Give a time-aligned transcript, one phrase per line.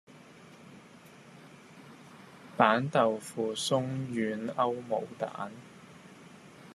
[2.57, 5.51] 板豆腐鬆軟歐姆蛋